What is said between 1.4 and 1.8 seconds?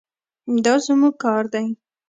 دی.